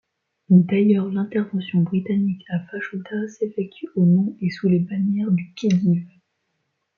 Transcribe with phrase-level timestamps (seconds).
[0.49, 6.07] D’ailleurs, l’intervention britannique à Fachoda s’effectue au nom, et sous les bannières du khédive.